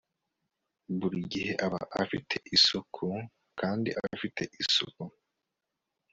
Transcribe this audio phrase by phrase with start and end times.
[0.99, 3.05] Buri gihe aba afite isuku
[3.59, 5.03] kandi afite isuku